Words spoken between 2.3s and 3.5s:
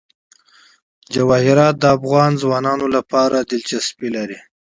ځوانانو لپاره